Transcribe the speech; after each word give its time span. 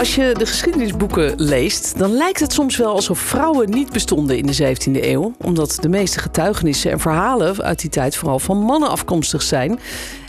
Als 0.00 0.14
je 0.14 0.34
de 0.38 0.46
geschiedenisboeken 0.46 1.32
leest, 1.36 1.98
dan 1.98 2.12
lijkt 2.12 2.40
het 2.40 2.52
soms 2.52 2.76
wel 2.76 2.92
alsof 2.92 3.18
vrouwen 3.18 3.70
niet 3.70 3.92
bestonden 3.92 4.36
in 4.36 4.46
de 4.46 4.74
17e 4.76 5.04
eeuw. 5.04 5.34
Omdat 5.38 5.78
de 5.80 5.88
meeste 5.88 6.18
getuigenissen 6.18 6.90
en 6.90 7.00
verhalen 7.00 7.62
uit 7.62 7.80
die 7.80 7.90
tijd 7.90 8.16
vooral 8.16 8.38
van 8.38 8.58
mannen 8.58 8.88
afkomstig 8.88 9.42
zijn. 9.42 9.78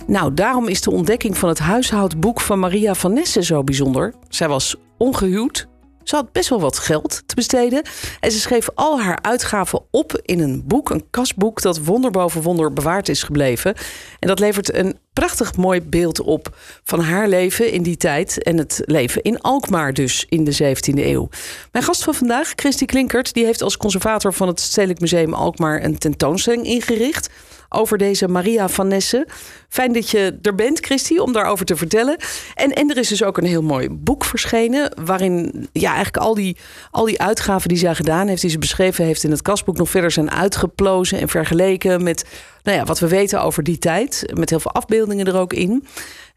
Nou, 0.08 0.34
daarom 0.34 0.68
is 0.68 0.82
de 0.82 0.92
ontdekking 0.92 1.38
van 1.38 1.50
het 1.50 1.60
huishoudboek 1.60 2.42
van 2.42 2.60
Maria 2.60 2.94
van 2.94 3.14
Nesse 3.14 3.44
zo 3.44 3.64
bijzonder. 3.64 4.14
Zij 4.30 4.48
was 4.48 4.76
ongehuwd, 4.98 5.68
ze 6.04 6.16
had 6.16 6.32
best 6.32 6.50
wel 6.50 6.60
wat 6.60 6.78
geld 6.78 7.24
te 7.26 7.36
besteden. 7.36 7.82
En 8.20 8.32
ze 8.32 8.40
schreef 8.40 8.70
al 8.76 9.02
haar 9.02 9.20
uitgaven 9.22 9.82
op 9.92 10.22
in 10.24 10.40
een 10.40 10.64
boek, 10.66 10.90
een 10.90 11.10
kasboek, 11.10 11.62
dat 11.62 11.84
wonder 11.84 12.12
boven 12.12 12.42
wonder 12.42 12.74
bewaard 12.74 13.10
is 13.10 13.24
gebleven. 13.24 13.76
En 14.20 14.28
dat 14.28 14.40
levert 14.40 14.74
een 14.74 14.98
prachtig 15.14 15.56
mooi 15.56 15.82
beeld 15.82 16.22
op 16.22 16.58
van 16.84 17.00
haar 17.00 17.28
leven 17.28 17.72
in 17.72 17.84
die 17.84 17.98
tijd. 17.98 18.44
En 18.44 18.58
het 18.58 18.82
leven 18.86 19.22
in 19.22 19.42
Alkmaar, 19.42 19.94
dus 19.94 20.26
in 20.30 20.44
de 20.44 20.76
17e 20.76 21.00
eeuw. 21.00 21.30
Mijn 21.72 21.86
gast 21.86 22.04
van 22.04 22.14
vandaag, 22.14 22.54
Christy 22.56 22.86
Klinkert, 22.86 23.34
die 23.34 23.46
heeft 23.46 23.62
als 23.62 23.78
conservator 23.78 24.34
van 24.34 24.48
het 24.48 24.60
Stedelijk 24.60 25.00
Museum 25.00 25.34
Alkmaar 25.34 25.84
een 25.84 25.98
tentoonstelling 25.98 26.66
ingericht 26.66 27.30
over 27.74 27.98
deze 27.98 28.28
Maria 28.28 28.70
van 28.70 28.88
Nesse. 28.88 29.28
Fijn 29.70 29.94
dat 29.94 30.10
je 30.10 30.40
er 30.42 30.56
bent, 30.56 30.86
Christy, 30.86 31.18
om 31.18 31.34
daarover 31.34 31.66
te 31.66 31.76
vertellen. 31.76 32.18
En, 32.54 32.90
er 32.90 32.98
is 32.98 33.08
dus 33.08 33.24
ook 33.24 33.38
een 33.38 33.46
heel 33.46 33.62
mooi 33.62 33.90
boek 33.90 34.26
verschenen... 34.26 34.94
waarin 35.04 35.68
ja, 35.72 35.94
eigenlijk 35.94 36.18
al 36.24 36.34
die, 36.34 36.58
al 36.92 37.06
die 37.06 37.22
uitgaven 37.22 37.70
die 37.70 37.78
zij 37.78 37.96
gedaan 37.96 38.28
heeft... 38.28 38.42
die 38.42 38.50
ze 38.50 38.58
beschreven 38.58 39.06
heeft 39.06 39.24
in 39.24 39.32
het 39.32 39.42
kastboek... 39.42 39.78
nog 39.78 39.90
verder 39.90 40.12
zijn 40.12 40.32
uitgeplozen 40.32 41.20
en 41.20 41.30
vergeleken 41.30 42.04
met 42.04 42.26
nou 42.64 42.78
ja, 42.78 42.84
wat 42.84 43.00
we 43.00 43.08
weten 43.08 43.42
over 43.42 43.64
die 43.64 43.78
tijd. 43.78 44.24
Met 44.34 44.50
heel 44.50 44.60
veel 44.60 44.72
afbeeldingen 44.72 45.26
er 45.26 45.38
ook 45.38 45.54
in. 45.54 45.88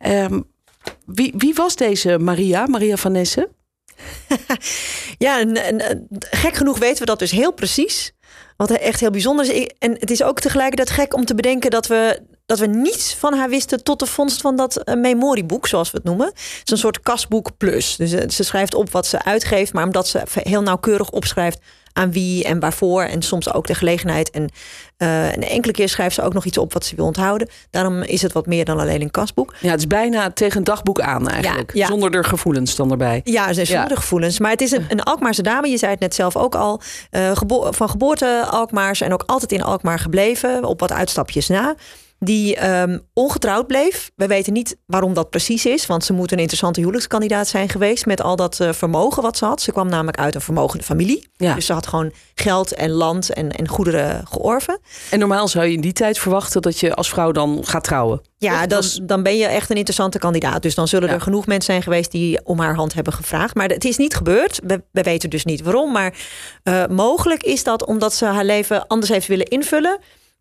Um, 0.06 0.44
wie, 1.06 1.34
wie 1.36 1.54
was 1.54 1.76
deze 1.76 2.18
Maria, 2.18 2.66
Maria 2.66 2.96
van 2.96 3.12
Nesse? 3.12 3.48
ja, 5.18 5.44
gek 6.18 6.54
genoeg 6.54 6.78
weten 6.78 6.98
we 6.98 7.04
dat 7.04 7.18
dus 7.18 7.30
heel 7.30 7.52
precies. 7.52 8.12
Wat 8.56 8.70
echt 8.70 9.00
heel 9.00 9.10
bijzonder 9.10 9.54
is. 9.54 9.70
En 9.78 9.96
het 9.98 10.10
is 10.10 10.22
ook 10.22 10.40
tegelijkertijd 10.40 10.90
gek 10.90 11.14
om 11.14 11.24
te 11.24 11.34
bedenken 11.34 11.70
dat 11.70 11.86
we, 11.86 12.20
dat 12.46 12.58
we 12.58 12.66
niets 12.66 13.14
van 13.14 13.34
haar 13.34 13.48
wisten 13.48 13.82
tot 13.82 13.98
de 13.98 14.06
vondst 14.06 14.40
van 14.40 14.56
dat 14.56 14.80
uh, 14.84 14.94
memorieboek, 14.94 15.66
zoals 15.66 15.90
we 15.90 15.96
het 15.96 16.06
noemen. 16.06 16.26
Het 16.26 16.62
is 16.64 16.70
een 16.70 16.78
soort 16.78 17.00
kasboek 17.00 17.56
plus. 17.56 17.96
Dus 17.96 18.12
uh, 18.12 18.20
ze 18.28 18.42
schrijft 18.42 18.74
op 18.74 18.90
wat 18.90 19.06
ze 19.06 19.24
uitgeeft, 19.24 19.72
maar 19.72 19.84
omdat 19.84 20.08
ze 20.08 20.22
heel 20.32 20.62
nauwkeurig 20.62 21.10
opschrijft 21.10 21.58
aan 21.94 22.12
wie 22.12 22.44
en 22.44 22.60
waarvoor. 22.60 23.02
En 23.02 23.22
soms 23.22 23.52
ook 23.52 23.66
de 23.66 23.74
gelegenheid. 23.74 24.30
En 24.30 24.48
uh, 24.98 25.32
een 25.32 25.42
enkele 25.42 25.72
keer 25.72 25.88
schrijft 25.88 26.14
ze 26.14 26.22
ook 26.22 26.32
nog 26.32 26.44
iets 26.44 26.58
op 26.58 26.72
wat 26.72 26.84
ze 26.84 26.96
wil 26.96 27.04
onthouden. 27.04 27.48
Daarom 27.70 28.02
is 28.02 28.22
het 28.22 28.32
wat 28.32 28.46
meer 28.46 28.64
dan 28.64 28.78
alleen 28.78 29.00
een 29.00 29.10
kasboek. 29.10 29.54
Ja, 29.60 29.70
het 29.70 29.78
is 29.78 29.86
bijna 29.86 30.30
tegen 30.30 30.58
een 30.58 30.64
dagboek 30.64 31.00
aan 31.00 31.28
eigenlijk. 31.28 31.72
Ja, 31.74 31.80
ja. 31.80 31.86
Zonder 31.86 32.14
er 32.14 32.24
gevoelens 32.24 32.76
dan 32.76 32.90
erbij. 32.90 33.20
Ja, 33.24 33.48
er 33.48 33.54
zonder 33.54 33.88
ja. 33.88 33.96
gevoelens. 33.96 34.38
Maar 34.38 34.50
het 34.50 34.60
is 34.60 34.70
een, 34.70 34.84
een 34.88 35.02
Alkmaarse 35.02 35.42
dame. 35.42 35.68
Je 35.68 35.78
zei 35.78 35.90
het 35.90 36.00
net 36.00 36.14
zelf 36.14 36.36
ook 36.36 36.54
al. 36.54 36.80
Uh, 37.10 37.30
gebo 37.36 37.72
van 37.72 37.88
geboorte 37.88 38.46
Alkmaars 38.50 39.00
en 39.00 39.12
ook 39.12 39.22
altijd 39.26 39.52
in 39.52 39.62
Alkmaar 39.62 39.98
gebleven. 39.98 40.64
Op 40.64 40.80
wat 40.80 40.92
uitstapjes 40.92 41.48
na 41.48 41.74
die 42.18 42.70
um, 42.70 43.06
ongetrouwd 43.12 43.66
bleef. 43.66 44.10
We 44.16 44.26
weten 44.26 44.52
niet 44.52 44.76
waarom 44.86 45.14
dat 45.14 45.30
precies 45.30 45.66
is, 45.66 45.86
want 45.86 46.04
ze 46.04 46.12
moet 46.12 46.32
een 46.32 46.38
interessante 46.38 46.80
huwelijkskandidaat 46.80 47.48
zijn 47.48 47.68
geweest 47.68 48.06
met 48.06 48.22
al 48.22 48.36
dat 48.36 48.58
uh, 48.60 48.72
vermogen 48.72 49.22
wat 49.22 49.36
ze 49.36 49.44
had. 49.44 49.62
Ze 49.62 49.72
kwam 49.72 49.88
namelijk 49.88 50.18
uit 50.18 50.34
een 50.34 50.40
vermogende 50.40 50.84
familie. 50.84 51.28
Ja. 51.36 51.54
Dus 51.54 51.66
ze 51.66 51.72
had 51.72 51.86
gewoon 51.86 52.12
geld 52.34 52.74
en 52.74 52.90
land 52.90 53.32
en, 53.32 53.50
en 53.50 53.68
goederen 53.68 54.26
georven. 54.26 54.80
En 55.10 55.18
normaal 55.18 55.48
zou 55.48 55.66
je 55.66 55.72
in 55.72 55.80
die 55.80 55.92
tijd 55.92 56.18
verwachten 56.18 56.62
dat 56.62 56.80
je 56.80 56.94
als 56.94 57.08
vrouw 57.08 57.32
dan 57.32 57.60
gaat 57.62 57.84
trouwen. 57.84 58.20
Ja, 58.38 58.66
dan, 58.66 58.82
dan 59.02 59.22
ben 59.22 59.36
je 59.36 59.46
echt 59.46 59.70
een 59.70 59.76
interessante 59.76 60.18
kandidaat. 60.18 60.62
Dus 60.62 60.74
dan 60.74 60.88
zullen 60.88 61.08
ja. 61.08 61.14
er 61.14 61.20
genoeg 61.20 61.46
mensen 61.46 61.72
zijn 61.72 61.82
geweest 61.82 62.10
die 62.10 62.44
om 62.44 62.58
haar 62.60 62.74
hand 62.74 62.94
hebben 62.94 63.12
gevraagd. 63.12 63.54
Maar 63.54 63.68
het 63.68 63.84
is 63.84 63.96
niet 63.96 64.14
gebeurd. 64.14 64.60
We, 64.64 64.82
we 64.90 65.02
weten 65.02 65.30
dus 65.30 65.44
niet 65.44 65.62
waarom. 65.62 65.92
Maar 65.92 66.14
uh, 66.64 66.86
mogelijk 66.86 67.42
is 67.42 67.64
dat 67.64 67.84
omdat 67.84 68.14
ze 68.14 68.24
haar 68.24 68.44
leven 68.44 68.86
anders 68.86 69.10
heeft 69.10 69.26
willen 69.26 69.46
invullen 69.46 69.98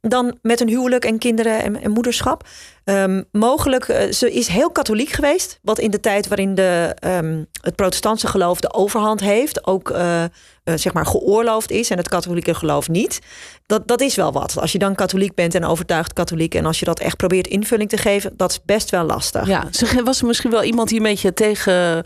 dan 0.08 0.38
met 0.42 0.62
een 0.62 0.68
huwelijk 0.68 1.06
en 1.06 1.18
kinderen 1.18 1.82
en, 1.82 1.92
moederschap. 1.92 2.48
Um, 2.86 3.26
mogelijk, 3.32 3.88
uh, 3.88 4.12
ze 4.12 4.32
is 4.32 4.48
heel 4.48 4.72
katholiek 4.72 5.10
geweest. 5.10 5.60
Wat 5.62 5.80
in 5.80 5.92
de 5.92 6.00
tijd 6.00 6.28
waarin 6.28 6.56
de, 6.56 6.96
um, 7.06 7.48
het 7.62 7.76
protestantse 7.76 8.28
geloof 8.28 8.60
de 8.60 8.74
overhand 8.74 9.20
heeft, 9.20 9.68
ook 9.68 9.90
uh, 9.90 10.24
uh, 10.64 10.76
zeg 10.76 10.94
maar 10.94 11.06
geoorloofd 11.06 11.72
is 11.72 11.90
en 11.90 11.98
het 11.98 12.10
katholieke 12.10 12.54
geloof 12.54 12.90
niet. 12.90 13.20
Dat, 13.66 13.88
dat 13.88 14.02
is 14.02 14.16
wel 14.16 14.32
wat. 14.32 14.58
Als 14.60 14.72
je 14.72 14.78
dan 14.78 14.96
katholiek 14.96 15.36
bent 15.36 15.56
en 15.56 15.66
overtuigd 15.66 16.14
katholiek 16.14 16.56
en 16.56 16.66
als 16.66 16.80
je 16.80 16.86
dat 16.86 17.00
echt 17.00 17.18
probeert 17.18 17.48
invulling 17.48 17.90
te 17.90 17.98
geven, 17.98 18.34
dat 18.38 18.52
is 18.52 18.60
best 18.66 18.90
wel 18.90 19.04
lastig. 19.04 19.48
Ja, 19.48 19.68
ze 19.72 20.04
was 20.04 20.20
er 20.20 20.28
misschien 20.28 20.52
wel 20.52 20.64
iemand 20.64 20.90
die 20.90 20.98
een 20.98 21.04
beetje 21.04 21.34
tegen, 21.34 22.04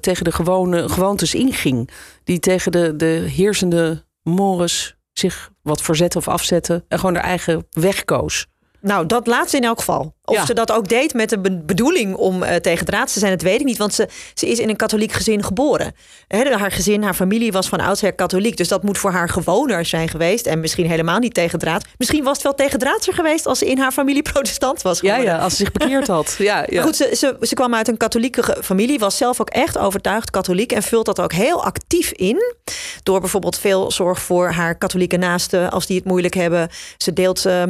tegen 0.00 0.24
de 0.24 0.32
gewone 0.32 0.88
gewoontes 0.88 1.34
inging. 1.34 1.90
Die 2.24 2.38
tegen 2.38 2.72
de, 2.72 2.96
de 2.96 3.26
heersende 3.28 4.04
mores 4.22 4.97
zich 5.18 5.50
wat 5.62 5.82
verzetten 5.82 6.20
of 6.20 6.28
afzetten 6.28 6.84
en 6.88 6.98
gewoon 6.98 7.14
haar 7.14 7.24
eigen 7.24 7.66
weg 7.70 8.04
koos. 8.04 8.46
Nou, 8.80 9.06
dat 9.06 9.26
laatste 9.26 9.56
in 9.56 9.64
elk 9.64 9.78
geval. 9.78 10.16
Of 10.28 10.36
ja. 10.36 10.46
ze 10.46 10.54
dat 10.54 10.72
ook 10.72 10.88
deed 10.88 11.14
met 11.14 11.28
de 11.28 11.62
bedoeling 11.66 12.14
om 12.14 12.42
uh, 12.42 12.54
tegen 12.54 12.86
draad 12.86 13.12
te 13.12 13.18
zijn, 13.18 13.32
dat 13.32 13.42
weet 13.42 13.60
ik 13.60 13.66
niet. 13.66 13.78
Want 13.78 13.94
ze, 13.94 14.08
ze 14.34 14.48
is 14.48 14.58
in 14.58 14.68
een 14.68 14.76
katholiek 14.76 15.12
gezin 15.12 15.44
geboren. 15.44 15.94
He, 16.28 16.56
haar 16.56 16.72
gezin, 16.72 17.02
haar 17.02 17.14
familie 17.14 17.52
was 17.52 17.68
van 17.68 17.80
oudsher 17.80 18.12
katholiek. 18.12 18.56
Dus 18.56 18.68
dat 18.68 18.82
moet 18.82 18.98
voor 18.98 19.10
haar 19.10 19.28
gewoner 19.28 19.84
zijn 19.84 20.08
geweest. 20.08 20.46
En 20.46 20.60
misschien 20.60 20.86
helemaal 20.86 21.18
niet 21.18 21.34
tegen 21.34 21.58
draad. 21.58 21.84
Misschien 21.98 22.24
was 22.24 22.32
het 22.32 22.42
wel 22.42 22.54
tegen 22.54 22.78
draadser 22.78 23.14
geweest 23.14 23.46
als 23.46 23.58
ze 23.58 23.66
in 23.66 23.78
haar 23.78 23.92
familie 23.92 24.22
protestant 24.32 24.82
was 24.82 25.00
geworden. 25.00 25.24
Ja, 25.24 25.36
ja 25.36 25.42
als 25.42 25.56
ze 25.56 25.62
zich 25.62 25.72
bekeerd 25.72 26.06
had. 26.06 26.34
Ja, 26.38 26.64
ja. 26.68 26.82
Goed, 26.82 26.96
ze, 26.96 27.14
ze, 27.16 27.36
ze 27.40 27.54
kwam 27.54 27.74
uit 27.74 27.88
een 27.88 27.96
katholieke 27.96 28.56
familie. 28.62 28.98
Was 28.98 29.16
zelf 29.16 29.40
ook 29.40 29.50
echt 29.50 29.78
overtuigd 29.78 30.30
katholiek. 30.30 30.72
En 30.72 30.82
vult 30.82 31.06
dat 31.06 31.20
ook 31.20 31.32
heel 31.32 31.64
actief 31.64 32.12
in. 32.12 32.54
Door 33.02 33.20
bijvoorbeeld 33.20 33.58
veel 33.58 33.90
zorg 33.90 34.18
voor 34.20 34.50
haar 34.50 34.74
katholieke 34.74 35.16
naasten. 35.16 35.70
Als 35.70 35.86
die 35.86 35.96
het 35.96 36.04
moeilijk 36.04 36.34
hebben. 36.34 36.68
Ze 36.96 37.12
deelt 37.12 37.44
uh, 37.46 37.62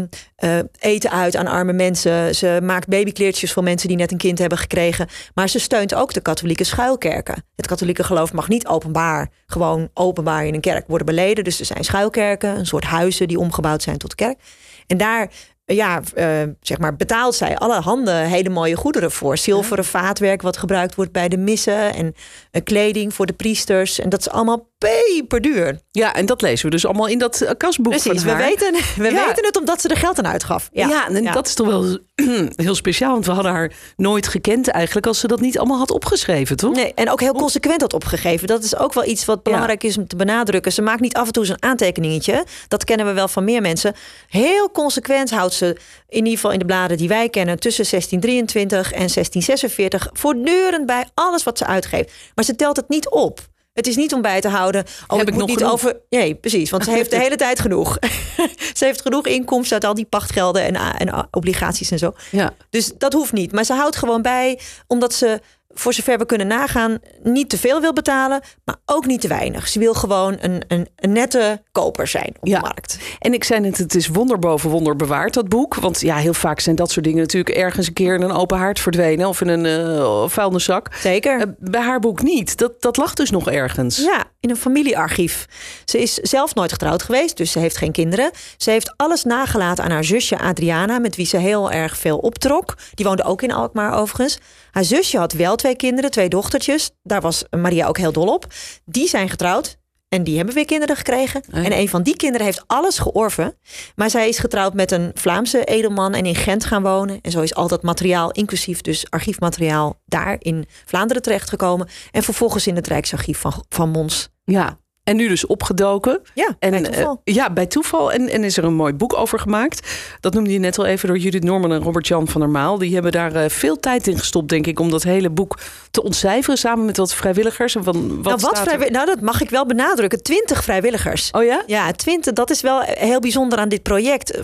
eten 0.78 1.10
uit 1.10 1.36
aan 1.36 1.47
arme 1.47 1.72
mensen. 1.72 2.34
Ze 2.34 2.47
ze 2.48 2.60
maakt 2.62 2.88
babykleertjes 2.88 3.53
voor 3.53 3.62
mensen 3.62 3.88
die 3.88 3.97
net 3.97 4.12
een 4.12 4.19
kind 4.19 4.38
hebben 4.38 4.59
gekregen. 4.59 5.09
Maar 5.34 5.48
ze 5.48 5.59
steunt 5.59 5.94
ook 5.94 6.12
de 6.12 6.20
katholieke 6.20 6.64
schuilkerken. 6.64 7.44
Het 7.56 7.66
katholieke 7.66 8.04
geloof 8.04 8.32
mag 8.32 8.48
niet 8.48 8.66
openbaar, 8.66 9.31
gewoon 9.47 9.88
openbaar 9.94 10.47
in 10.47 10.54
een 10.54 10.60
kerk 10.60 10.86
worden 10.86 11.06
beleden. 11.06 11.44
Dus 11.44 11.60
er 11.60 11.66
zijn 11.66 11.84
schuilkerken, 11.84 12.59
een 12.59 12.66
soort 12.66 12.84
huizen 12.84 13.28
die 13.28 13.38
omgebouwd 13.38 13.82
zijn 13.82 13.98
tot 13.98 14.14
kerk. 14.14 14.38
En 14.86 14.97
daar 14.97 15.31
ja, 15.75 16.00
uh, 16.14 16.53
zeg 16.60 16.78
maar, 16.78 16.97
betaalt 16.97 17.34
zij 17.34 17.56
alle 17.56 17.81
handen 17.81 18.25
hele 18.25 18.48
mooie 18.48 18.76
goederen 18.76 19.10
voor. 19.10 19.36
Zilveren 19.36 19.84
vaatwerk 19.84 20.42
wat 20.42 20.56
gebruikt 20.56 20.94
wordt 20.94 21.12
bij 21.12 21.28
de 21.28 21.36
missen 21.36 21.94
en 21.94 22.06
uh, 22.06 22.62
kleding 22.65 23.15
voor 23.15 23.26
de 23.26 23.32
priesters. 23.32 23.98
En 23.98 24.09
dat 24.09 24.20
is 24.20 24.30
allemaal 24.30 24.69
peperduur. 24.78 25.81
Ja, 25.91 26.15
en 26.15 26.27
dat 26.27 26.43
lezen 26.43 26.65
we 26.65 26.71
dus 26.71 26.87
allemaal 26.87 27.06
in 27.06 27.19
dat 27.19 27.55
kasboek 27.56 27.93
Precies, 27.93 28.22
we 28.22 28.37
weten, 28.37 28.72
we 28.97 29.11
ja. 29.11 29.27
weten 29.27 29.44
het 29.44 29.59
omdat 29.59 29.81
ze 29.81 29.89
er 29.89 29.97
geld 29.97 30.19
aan 30.19 30.27
uitgaf. 30.27 30.69
Ja, 30.72 30.89
ja 30.89 31.09
en 31.09 31.22
ja. 31.22 31.33
dat 31.33 31.47
is 31.47 31.55
toch 31.55 31.66
wel 31.66 31.99
heel 32.65 32.75
speciaal. 32.75 33.12
Want 33.12 33.27
we 33.27 33.33
hadden 33.33 33.53
haar 33.53 33.72
nooit 33.97 34.28
gekend 34.28 34.69
eigenlijk 34.69 35.06
als 35.06 35.21
ze 35.21 35.27
dat 35.27 35.41
niet 35.41 35.59
allemaal 35.59 35.78
had 35.78 35.91
opgeschreven, 35.91 36.56
toch? 36.56 36.75
Nee, 36.75 36.94
en 36.94 37.11
ook 37.11 37.21
heel 37.21 37.33
consequent 37.33 37.81
had 37.81 37.93
opgegeven. 37.93 38.47
Dat 38.47 38.65
is 38.65 38.77
ook 38.77 38.93
wel 38.93 39.05
iets 39.05 39.25
wat 39.25 39.43
belangrijk 39.43 39.84
is 39.84 39.99
om 39.99 40.06
te 40.06 40.16
benadrukken. 40.16 40.72
Ze 40.72 40.83
maakt 40.83 41.00
niet 41.00 41.15
af 41.15 41.27
en 41.27 41.33
toe 41.33 41.47
zo'n 41.47 41.62
aantekeningetje. 41.62 42.45
Dat 42.69 42.84
kennen 42.84 43.06
we 43.06 43.12
wel 43.12 43.28
van 43.28 43.45
meer 43.45 43.60
mensen. 43.60 43.95
Heel 44.28 44.71
consequent 44.71 45.31
houdt 45.31 45.55
ze, 45.55 45.66
in 46.09 46.19
ieder 46.19 46.33
geval 46.33 46.53
in 46.53 46.59
de 46.59 46.65
bladen 46.65 46.97
die 46.97 47.09
wij 47.09 47.28
kennen... 47.28 47.59
tussen 47.59 47.87
1623 47.91 48.93
en 48.93 49.09
1646... 49.09 50.09
voortdurend 50.13 50.86
bij 50.86 51.07
alles 51.15 51.42
wat 51.42 51.59
ze 51.59 51.66
uitgeeft. 51.66 52.13
Maar 52.34 52.45
ze 52.45 52.57
telt 52.57 52.77
het 52.77 52.89
niet 52.89 53.09
op. 53.09 53.41
Het 53.78 53.86
is 53.86 53.97
niet 53.97 54.15
om 54.15 54.22
bij 54.22 54.41
te 54.41 54.48
houden. 54.48 54.84
Oh, 55.07 55.19
Heb 55.19 55.28
ik, 55.28 55.34
nog 55.34 55.48
niet 55.48 55.57
genoeg? 55.57 55.72
over. 55.72 55.97
Nee, 56.10 56.34
precies. 56.34 56.71
Want 56.71 56.84
ze 56.84 56.91
heeft 56.91 57.10
de 57.10 57.19
hele 57.25 57.36
tijd 57.36 57.60
genoeg. 57.60 57.98
ze 58.78 58.84
heeft 58.84 59.01
genoeg 59.01 59.27
inkomsten 59.27 59.72
uit 59.72 59.84
al 59.84 59.95
die 59.95 60.04
pachtgelden 60.04 60.63
en, 60.63 60.75
en 60.75 61.28
obligaties 61.30 61.91
en 61.91 61.98
zo. 61.98 62.13
Ja. 62.30 62.54
Dus 62.71 62.92
dat 62.98 63.13
hoeft 63.13 63.33
niet. 63.33 63.53
Maar 63.53 63.65
ze 63.65 63.72
houdt 63.72 63.97
gewoon 63.97 64.22
bij, 64.22 64.59
omdat 64.86 65.15
ze 65.15 65.41
voor 65.74 65.92
zover 65.94 66.18
we 66.18 66.26
kunnen 66.26 66.47
nagaan, 66.47 66.98
niet 67.22 67.48
te 67.50 67.59
veel 67.59 67.80
wil 67.80 67.92
betalen, 67.92 68.41
maar 68.65 68.76
ook 68.86 69.06
niet 69.06 69.20
te 69.20 69.28
weinig. 69.28 69.68
Ze 69.68 69.78
wil 69.78 69.94
gewoon 69.94 70.36
een, 70.41 70.62
een, 70.68 70.88
een 70.97 71.12
nette 71.12 71.62
koper 71.72 72.06
zijn 72.06 72.34
op 72.41 72.47
Ja. 72.47 72.54
de 72.59 72.62
markt. 72.65 72.98
En 73.18 73.32
ik 73.34 73.44
zei 73.44 73.60
net, 73.60 73.78
het 73.78 73.94
is 73.94 74.06
wonder 74.09 74.38
boven 74.38 74.70
wonder 74.70 74.97
bewaard, 74.97 75.34
dat 75.34 75.48
boek. 75.48 75.74
Want 75.74 76.00
ja, 76.00 76.16
heel 76.16 76.34
vaak 76.34 76.60
zijn 76.60 76.76
dat 76.76 76.91
soort 76.91 77.04
dingen 77.04 77.20
natuurlijk 77.20 77.56
ergens 77.56 77.86
een 77.86 77.92
keer 77.92 78.15
in 78.15 78.22
een 78.22 78.32
open 78.32 78.59
haard 78.59 78.80
verdwenen. 78.80 79.28
Of 79.28 79.41
in 79.41 79.48
een 79.48 79.66
eh 79.66 80.28
vuilniszak. 80.28 80.88
Zeker. 81.00 81.41
Eh, 81.41 81.47
bij 81.59 81.80
haar 81.82 82.00
boek 82.00 82.22
niet. 82.22 82.56
Dat, 82.56 82.82
dat 82.82 82.97
lag 82.97 83.14
dus 83.14 83.30
nog 83.30 83.50
ergens. 83.50 83.97
Ja, 83.98 84.24
in 84.41 84.50
een 84.50 84.56
familiearchief. 84.56 85.47
Ze 85.84 85.98
is 86.03 86.14
zelf 86.14 86.54
nooit 86.54 86.72
getrouwd 86.72 87.03
geweest, 87.03 87.36
dus 87.36 87.53
ze 87.53 87.59
heeft 87.59 87.76
geen 87.76 87.92
kinderen. 87.92 88.30
Ze 88.56 88.71
heeft 88.71 88.92
alles 88.97 89.24
nagelaten 89.24 89.84
aan 89.84 89.91
haar 89.91 90.04
zusje 90.04 90.38
Adriana, 90.38 90.98
met 90.98 91.16
wie 91.16 91.26
ze 91.26 91.36
heel 91.36 91.71
erg 91.71 91.97
veel 91.98 92.18
optrok. 92.18 92.76
Die 92.94 93.06
woonde 93.06 93.24
ook 93.24 93.42
in 93.42 93.53
Alkmaar 93.53 93.92
overigens. 93.94 94.38
Haar 94.71 94.84
zusje 94.84 95.18
had 95.18 95.32
wel 95.32 95.56
twee 95.59 95.77
kinderen, 95.77 96.10
twee 96.10 96.28
dochtertjes. 96.28 96.91
Daar 97.03 97.21
was 97.21 97.45
Maria 97.51 97.87
ook 97.87 97.99
heel 97.99 98.13
dol 98.13 98.33
op. 98.33 98.47
Die 98.84 99.09
zijn 99.09 99.28
getrouwd. 99.28 99.78
En 100.09 100.22
die 100.22 100.37
hebben 100.37 100.55
weer 100.55 100.65
kinderen 100.65 100.97
gekregen. 100.97 101.43
ja. 101.53 101.65
En 101.65 101.72
een 101.72 101.89
van 101.89 102.03
die 102.03 102.16
kinderen 102.16 102.47
heeft 102.47 102.65
alles 102.66 102.99
georven. 102.99 103.57
Maar 103.97 104.10
zij 104.10 104.28
is 104.28 104.39
getrouwd 104.39 104.75
met 104.75 104.91
een 104.91 105.10
Vlaamse 105.15 105.65
edelman 105.65 106.15
en 106.15 106.27
in 106.27 106.34
Gent 106.34 106.65
gaan 106.65 106.83
wonen. 106.83 107.19
En 107.22 107.31
zo 107.31 107.41
is 107.41 107.55
al 107.55 107.69
dat 107.69 107.83
materiaal, 107.83 108.31
inclusief 108.31 108.81
dus 108.81 109.10
archiefmateriaal, 109.10 110.01
daar 110.05 110.37
in 110.39 110.66
Vlaanderen 110.84 111.22
terechtgekomen. 111.22 111.89
En 112.10 112.22
vervolgens 112.22 112.66
in 112.66 112.77
het 112.77 112.87
Rijksarchief 112.87 113.39
van, 113.39 113.65
van 113.69 113.91
Mons. 113.91 114.28
Ja. 114.45 114.78
En 115.09 115.16
nu 115.16 115.28
dus 115.28 115.47
opgedoken. 115.47 116.21
Ja, 116.34 116.57
En, 116.59 116.71
bij 116.71 116.81
toeval. 116.81 117.21
eh, 117.25 117.34
ja, 117.34 117.51
bij 117.51 117.66
toeval. 117.66 118.13
En, 118.13 118.28
en 118.28 118.45
is 118.45 118.57
er 118.57 118.65
een 118.65 118.75
mooi 118.75 118.93
boek 118.93 119.16
over 119.16 119.39
gemaakt. 119.39 119.89
Dat 120.21 120.34
noemde 120.34 120.53
je 120.53 120.59
net 120.59 120.78
al 120.78 120.84
even 120.84 121.09
door 121.09 121.19
Judith 121.19 121.45
Norman 121.45 121.72
en 121.72 121.83
Robert-Jan 121.83 122.28
van 122.28 122.41
der 122.41 122.51
Maal. 122.51 122.78
Die 122.78 122.95
hebben 122.95 123.13
daar 123.13 123.34
eh, 123.34 123.49
veel 123.49 123.81
tijd 123.81 124.07
in 124.07 124.19
gestopt, 124.19 124.49
denk 124.49 124.66
ik, 124.66 124.81
om 124.81 124.91
dat 124.91 125.03
hele 125.03 125.31
boek 125.31 125.59
te 125.91 126.03
ontcijferen. 126.03 126.59
Samen 126.59 126.84
met 126.84 126.97
wat 126.97 127.15
vrijwilligers. 127.15 127.75
En 127.75 127.84
van, 127.84 128.22
wat 128.22 128.41
nou, 128.41 128.65
wat 128.65 128.91
nou, 128.91 129.07
dat 129.07 129.21
mag 129.21 129.41
ik 129.41 129.51
wel 129.51 129.66
benadrukken. 129.66 130.22
Twintig 130.22 130.65
vrijwilligers. 130.65 131.31
Oh 131.31 131.45
ja? 131.45 131.63
Ja, 131.66 131.93
20, 131.93 132.33
dat 132.33 132.51
is 132.51 132.60
wel 132.60 132.81
heel 132.81 133.21
bijzonder 133.21 133.59
aan 133.59 133.69
dit 133.69 133.83
project. 133.83 134.41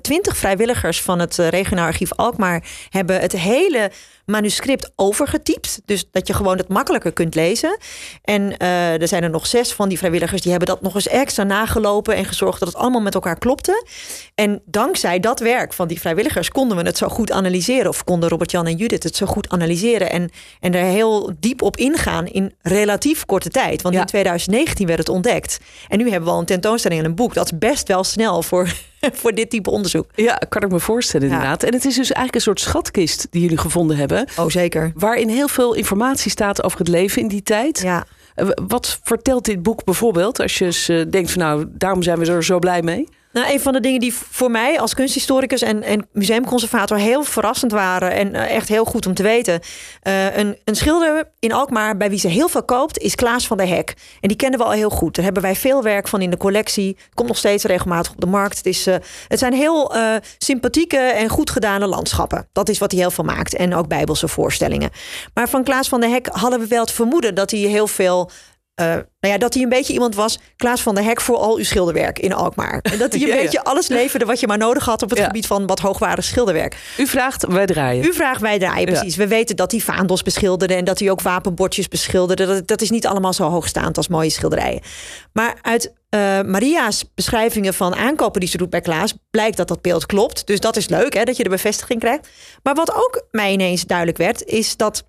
Twintig 0.00 0.36
vrijwilligers 0.36 1.02
van 1.02 1.18
het 1.18 1.38
eh, 1.38 1.48
regionaal 1.48 1.86
archief 1.86 2.12
Alkmaar 2.14 2.62
hebben 2.88 3.20
het 3.20 3.32
hele 3.32 3.90
manuscript 4.24 4.92
overgetypt. 4.96 5.80
Dus 5.84 6.04
dat 6.10 6.26
je 6.26 6.34
gewoon 6.34 6.56
het 6.56 6.68
makkelijker 6.68 7.12
kunt 7.12 7.34
lezen. 7.34 7.78
En 8.22 8.56
eh, 8.56 9.00
er 9.00 9.08
zijn 9.08 9.22
er 9.22 9.30
nog 9.30 9.46
zes 9.46 9.72
van 9.72 9.88
die 9.88 9.98
vrijwilligers 10.00 10.40
die 10.42 10.50
hebben 10.50 10.68
dat 10.68 10.82
nog 10.82 10.94
eens 10.94 11.08
extra 11.08 11.42
nagelopen 11.42 12.14
en 12.14 12.24
gezorgd 12.24 12.58
dat 12.58 12.68
het 12.68 12.76
allemaal 12.76 13.00
met 13.00 13.14
elkaar 13.14 13.38
klopte. 13.38 13.84
En 14.34 14.62
dankzij 14.64 15.20
dat 15.20 15.40
werk 15.40 15.72
van 15.72 15.88
die 15.88 16.00
vrijwilligers 16.00 16.48
konden 16.50 16.76
we 16.76 16.82
het 16.82 16.96
zo 16.98 17.08
goed 17.08 17.30
analyseren. 17.32 17.88
Of 17.88 18.04
konden 18.04 18.28
Robert-Jan 18.28 18.66
en 18.66 18.76
Judith 18.76 19.02
het 19.02 19.16
zo 19.16 19.26
goed 19.26 19.48
analyseren. 19.48 20.10
En, 20.10 20.30
en 20.60 20.74
er 20.74 20.84
heel 20.84 21.32
diep 21.40 21.62
op 21.62 21.76
ingaan 21.76 22.26
in 22.26 22.54
relatief 22.62 23.24
korte 23.26 23.48
tijd. 23.48 23.82
Want 23.82 23.94
Ja. 23.94 24.00
in 24.00 24.06
2019 24.06 24.86
werd 24.86 24.98
het 24.98 25.08
ontdekt. 25.08 25.58
En 25.88 25.98
nu 25.98 26.04
hebben 26.10 26.28
we 26.28 26.34
al 26.34 26.40
een 26.40 26.46
tentoonstelling 26.46 27.00
en 27.00 27.06
een 27.06 27.14
boek. 27.14 27.34
Dat 27.34 27.52
is 27.52 27.58
best 27.58 27.88
wel 27.88 28.04
snel 28.04 28.42
voor, 28.42 28.72
voor 29.20 29.32
dit 29.34 29.50
type 29.50 29.70
onderzoek. 29.70 30.06
Ja, 30.14 30.34
kan 30.48 30.62
ik 30.62 30.70
me 30.70 30.80
voorstellen 30.80 31.28
Ja. 31.28 31.32
inderdaad. 31.34 31.62
En 31.62 31.72
het 31.72 31.84
is 31.84 31.94
dus 31.94 32.12
eigenlijk 32.12 32.34
een 32.34 32.40
soort 32.40 32.60
schatkist 32.60 33.26
die 33.30 33.42
jullie 33.42 33.58
gevonden 33.58 33.96
hebben. 33.96 34.26
Oh, 34.38 34.48
zeker. 34.48 34.92
Waarin 34.94 35.28
heel 35.28 35.48
veel 35.48 35.74
informatie 35.74 36.30
staat 36.30 36.62
over 36.62 36.78
het 36.78 36.88
leven 36.88 37.22
in 37.22 37.28
die 37.28 37.42
tijd. 37.42 37.80
Ja. 37.82 38.04
Eh, 38.40 38.48
Wat 38.66 39.00
vertelt 39.02 39.44
dit 39.44 39.62
boek 39.62 39.84
bijvoorbeeld? 39.84 40.40
Als 40.40 40.58
je 40.58 40.66
eh, 41.04 41.10
denkt 41.10 41.30
van 41.30 41.40
nou, 41.42 41.66
daarom 41.68 42.02
zijn 42.02 42.18
we 42.18 42.26
er 42.32 42.44
zo 42.44 42.58
blij 42.58 42.82
mee. 42.82 43.08
Nou, 43.32 43.52
een 43.52 43.60
van 43.60 43.72
de 43.72 43.80
dingen 43.80 44.00
die 44.00 44.14
voor 44.14 44.50
mij 44.50 44.80
als 44.80 44.94
kunsthistoricus 44.94 45.62
en, 45.62 45.82
en 45.82 46.08
museumconservator 46.12 46.98
heel 46.98 47.22
verrassend 47.22 47.72
waren 47.72 48.12
en 48.12 48.34
eh, 48.34 48.56
echt 48.56 48.68
heel 48.68 48.84
goed 48.84 49.06
om 49.06 49.14
te 49.14 49.22
weten. 49.22 49.60
Eh, 50.02 50.36
een, 50.36 50.56
een 50.64 50.76
schilder 50.76 51.30
in 51.38 51.52
Alkmaar 51.52 51.96
bij 51.96 52.10
wie 52.10 52.18
ze 52.18 52.28
heel 52.28 52.48
veel 52.48 52.64
koopt 52.64 52.98
is 52.98 53.14
Klaas 53.14 53.46
van 53.46 53.56
der 53.56 53.68
Hek. 53.68 53.94
En 54.20 54.28
die 54.28 54.36
kennen 54.36 54.58
we 54.58 54.64
al 54.64 54.70
heel 54.70 54.90
goed. 54.90 55.14
Daar 55.14 55.24
hebben 55.24 55.42
wij 55.42 55.56
veel 55.56 55.82
werk 55.82 56.08
van 56.08 56.20
in 56.20 56.30
de 56.30 56.36
collectie. 56.36 56.96
Komt 57.14 57.28
nog 57.28 57.36
steeds 57.36 57.64
regelmatig 57.64 58.12
op 58.12 58.20
de 58.20 58.26
markt. 58.26 58.56
Het, 58.56 58.66
is, 58.66 58.86
eh, 58.86 58.96
het 59.28 59.38
zijn 59.38 59.52
heel 59.52 59.92
sympathieke 60.38 60.98
en 60.98 61.28
goed 61.28 61.50
gedane 61.50 61.86
landschappen. 61.86 62.48
Dat 62.52 62.68
is 62.68 62.78
wat 62.78 62.90
hij 62.90 63.00
heel 63.00 63.10
veel 63.10 63.24
maakt. 63.24 63.54
En 63.54 63.74
ook 63.74 63.88
bijbelse 63.88 64.28
voorstellingen. 64.28 64.90
Maar 65.34 65.48
van 65.48 65.64
Klaas 65.64 65.88
van 65.88 66.00
der 66.00 66.10
Hek 66.10 66.26
hadden 66.26 66.60
we 66.60 66.66
wel 66.66 66.80
het 66.80 66.92
vermoeden 66.92 67.34
dat 67.34 67.50
hij 67.50 67.60
heel 67.60 67.86
veel 67.86 68.30
eh, 68.80 68.86
nou 69.20 69.34
ja, 69.34 69.38
dat 69.38 69.54
hij 69.54 69.62
een 69.62 69.68
beetje 69.68 69.92
iemand 69.92 70.14
was, 70.14 70.38
Klaas 70.56 70.80
van 70.82 70.94
der 70.94 71.04
Hek 71.04 71.20
voor 71.20 71.36
al 71.36 71.56
uw 71.56 71.64
schilderwerk 71.64 72.18
in 72.18 72.32
Alkmaar. 72.32 72.78
En 72.82 72.98
dat 72.98 73.12
hij 73.12 73.20
een 73.22 73.28
Ja, 73.28 73.34
ja. 73.34 73.42
beetje 73.42 73.64
alles 73.64 73.88
leverde 73.88 74.24
wat 74.24 74.40
je 74.40 74.46
maar 74.46 74.58
nodig 74.58 74.84
had 74.84 75.02
op 75.02 75.10
het 75.10 75.18
Ja. 75.18 75.24
gebied 75.24 75.46
van 75.46 75.66
wat 75.66 75.78
hoogwaardig 75.78 76.24
schilderwerk. 76.24 76.76
U 76.98 77.06
vraagt, 77.06 77.46
wij 77.46 77.66
draaien. 77.66 78.04
U 78.04 78.12
vraagt, 78.14 78.40
wij 78.40 78.58
draaien 78.58 78.86
precies. 78.86 79.16
We 79.16 79.26
weten 79.26 79.56
dat 79.56 79.70
hij 79.70 79.80
vaandels 79.80 80.22
beschilderde 80.22 80.74
en 80.74 80.84
dat 80.84 80.98
hij 80.98 81.10
ook 81.10 81.20
wapenbordjes 81.20 81.88
beschilderde. 81.88 82.46
Dat, 82.46 82.66
dat 82.68 82.80
is 82.80 82.90
niet 82.90 83.06
allemaal 83.06 83.32
zo 83.32 83.48
hoogstaand 83.48 83.96
als 83.96 84.08
mooie 84.08 84.30
schilderijen. 84.30 84.80
Maar 85.32 85.54
uit 85.62 85.92
eh, 86.08 86.40
Maria's 86.40 87.04
beschrijvingen 87.14 87.74
van 87.74 87.94
aankopen 87.94 88.40
die 88.40 88.48
ze 88.48 88.56
doet 88.56 88.70
bij 88.70 88.80
Klaas, 88.80 89.14
blijkt 89.30 89.56
dat 89.56 89.68
dat 89.68 89.82
beeld 89.82 90.06
klopt. 90.06 90.46
Dus 90.46 90.60
dat 90.60 90.76
is 90.76 90.88
leuk, 90.88 91.14
hè, 91.14 91.24
dat 91.24 91.36
je 91.36 91.42
de 91.42 91.48
bevestiging 91.48 92.00
krijgt. 92.00 92.28
Maar 92.62 92.74
wat 92.74 92.94
ook 92.94 93.26
mij 93.30 93.52
ineens 93.52 93.84
duidelijk 93.84 94.18
werd, 94.18 94.44
is 94.44 94.76
dat 94.76 95.08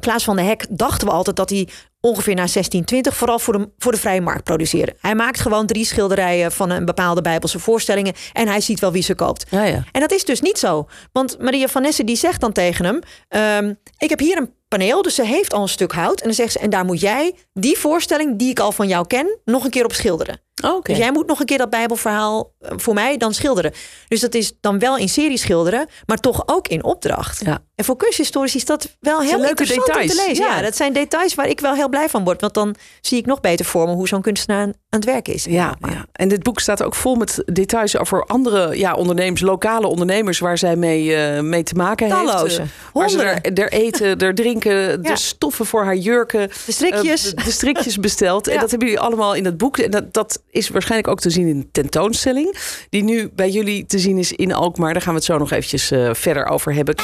Klaas 0.00 0.24
van 0.24 0.36
der 0.36 0.44
Hek 0.44 0.66
dachten 0.70 1.06
we 1.06 1.12
altijd 1.12 1.36
dat 1.36 1.50
hij 1.50 1.68
ongeveer 2.00 2.34
na 2.34 2.46
1620 2.46 3.16
vooral 3.16 3.38
voor 3.38 3.58
de, 3.58 3.70
voor 3.78 3.92
de 3.92 3.98
vrije 3.98 4.20
markt 4.20 4.44
produceerde. 4.44 4.96
Hij 5.00 5.14
maakt 5.14 5.40
gewoon 5.40 5.66
drie 5.66 5.84
schilderijen 5.84 6.52
van 6.52 6.70
een 6.70 6.84
bepaalde 6.84 7.22
bijbelse 7.22 7.58
voorstellingen 7.58 8.14
en 8.32 8.48
hij 8.48 8.60
ziet 8.60 8.80
wel 8.80 8.92
wie 8.92 9.02
ze 9.02 9.14
koopt. 9.14 9.46
Ja, 9.50 9.64
ja. 9.64 9.84
En 9.92 10.00
dat 10.00 10.12
is 10.12 10.24
dus 10.24 10.40
niet 10.40 10.58
zo. 10.58 10.88
Want 11.12 11.38
Maria 11.38 11.68
van 11.68 11.88
die 12.04 12.16
zegt 12.16 12.40
dan 12.40 12.52
tegen 12.52 12.84
hem... 12.84 13.00
ehm, 13.28 13.74
ik 13.98 14.08
heb 14.08 14.18
hier 14.18 14.36
een 14.36 14.54
paneel, 14.68 15.02
dus 15.02 15.14
ze 15.14 15.24
heeft 15.24 15.52
al 15.52 15.62
een 15.62 15.68
stuk 15.68 15.92
hout. 15.92 16.20
En 16.20 16.26
dan 16.26 16.34
zegt 16.34 16.52
ze, 16.52 16.58
en 16.58 16.70
daar 16.70 16.84
moet 16.84 17.00
jij 17.00 17.34
die 17.52 17.78
voorstelling 17.78 18.38
die 18.38 18.50
ik 18.50 18.60
al 18.60 18.72
van 18.72 18.88
jou 18.88 19.06
ken... 19.06 19.38
nog 19.44 19.64
een 19.64 19.70
keer 19.70 19.84
op 19.84 19.92
schilderen. 19.92 20.40
Oh, 20.64 20.74
Oké. 20.74 20.92
Dus 20.92 21.00
jij 21.00 21.12
moet 21.12 21.26
nog 21.26 21.40
een 21.40 21.46
keer 21.46 21.58
dat 21.58 21.70
bijbelverhaal 21.70 22.52
eh, 22.58 22.72
voor 22.76 22.94
mij 22.94 23.16
dan 23.16 23.34
schilderen. 23.34 23.72
Dus 24.08 24.20
dat 24.20 24.34
is 24.34 24.52
dan 24.60 24.78
wel 24.78 24.96
in 24.96 25.08
serie 25.08 25.38
schilderen, 25.38 25.88
maar 26.06 26.18
toch 26.18 26.42
ook 26.46 26.68
in 26.68 26.84
opdracht. 26.84 27.44
Ja. 27.44 27.62
En 27.74 27.84
voor 27.84 27.96
kunsthistorici 27.96 28.56
is 28.56 28.64
dat 28.64 28.96
wel 29.00 29.20
heel 29.20 29.38
leuke 29.38 29.48
interessant 29.48 29.88
om 29.88 29.94
details, 29.94 30.16
te 30.16 30.26
lezen. 30.26 30.44
Ja. 30.44 30.56
ja. 30.56 30.62
dat 30.62 30.76
zijn 30.76 30.92
details 30.92 31.34
waar 31.34 31.48
ik 31.48 31.60
wel 31.60 31.74
heel 31.74 31.88
blij 31.90 32.08
van 32.08 32.24
word. 32.24 32.40
Want 32.40 32.54
dan 32.54 32.74
zie 33.00 33.18
ik 33.18 33.26
nog 33.26 33.40
beter 33.40 33.64
voor 33.64 33.86
me 33.86 33.92
hoe 33.94 34.08
zo'n 34.08 34.22
kunstenaar 34.22 34.62
aan 34.62 34.72
het 34.88 35.04
werk 35.04 35.28
is. 35.28 35.44
Ja, 35.44 35.76
ja, 35.88 36.06
en 36.12 36.28
dit 36.28 36.42
boek 36.42 36.60
staat 36.60 36.82
ook 36.82 36.94
vol 36.94 37.14
met 37.14 37.42
details 37.46 37.96
over 37.98 38.24
andere 38.24 38.78
ja, 38.78 38.94
ondernemers, 38.94 39.40
lokale 39.40 39.86
ondernemers 39.86 40.38
waar 40.38 40.58
zij 40.58 40.76
mee, 40.76 41.14
eh, 41.14 41.42
mee 41.42 41.62
te 41.62 41.74
maken 41.74 42.08
Talloze. 42.08 42.60
heeft. 42.60 42.72
Waar 42.92 43.10
ze 43.10 43.22
er, 43.22 43.52
er 43.58 43.72
eten, 43.72 44.18
er 44.18 44.34
drinken, 44.34 45.02
de 45.02 45.16
stoffen 45.16 45.66
voor 45.66 45.84
haar 45.84 45.96
jurken. 45.96 46.48
De 46.66 46.72
strikjes. 46.72 47.30
eh, 47.30 47.36
de, 47.36 47.44
de 47.44 47.50
strikjes 47.50 47.96
besteld. 47.98 48.48
En 48.48 48.60
dat 48.60 48.70
hebben 48.70 48.88
jullie 48.88 49.02
allemaal 49.04 49.34
in 49.34 49.42
dat 49.44 49.56
boek. 49.56 49.78
En 49.78 49.90
dat, 49.90 50.12
dat 50.14 50.42
is 50.50 50.68
waarschijnlijk 50.68 51.10
ook 51.10 51.20
te 51.20 51.30
zien 51.30 51.46
in 51.46 51.60
de 51.60 51.68
tentoonstelling. 51.72 52.56
Die 52.90 53.02
nu 53.04 53.30
bij 53.34 53.50
jullie 53.50 53.86
te 53.86 53.98
zien 53.98 54.18
is 54.18 54.32
in 54.32 54.52
Alkmaar. 54.52 54.92
Daar 54.92 55.02
gaan 55.02 55.12
we 55.12 55.18
het 55.18 55.26
zo 55.28 55.38
nog 55.38 55.50
eventjes 55.50 55.90
eh, 55.90 56.10
verder 56.12 56.46
over 56.46 56.74
hebben. 56.74 56.94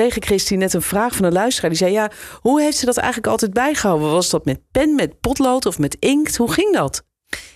Kregen, 0.00 0.22
Christine, 0.22 0.60
net 0.60 0.74
een 0.74 0.82
vraag 0.82 1.14
van 1.14 1.24
een 1.24 1.32
luisteraar. 1.32 1.70
Die 1.70 1.78
zei, 1.78 1.92
ja, 1.92 2.10
hoe 2.40 2.60
heeft 2.60 2.76
ze 2.76 2.84
dat 2.84 2.96
eigenlijk 2.96 3.26
altijd 3.32 3.52
bijgehouden? 3.52 4.10
Was 4.10 4.30
dat 4.30 4.44
met 4.44 4.60
pen, 4.70 4.94
met 4.94 5.20
potlood 5.20 5.66
of 5.66 5.78
met 5.78 5.96
inkt? 5.98 6.36
Hoe 6.36 6.52
ging 6.52 6.74
dat? 6.74 7.02